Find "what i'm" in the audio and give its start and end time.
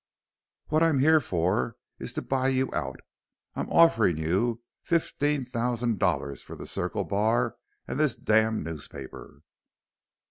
0.69-0.97